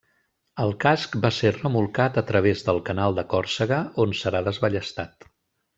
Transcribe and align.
El 0.63 0.71
casc 0.85 1.17
va 1.25 1.31
ser 1.41 1.51
remolcat 1.57 2.19
a 2.21 2.23
través 2.31 2.65
del 2.71 2.83
Canal 2.89 3.19
de 3.21 3.27
Còrsega, 3.35 3.83
on 4.07 4.21
serà 4.25 4.43
desballestat. 4.51 5.33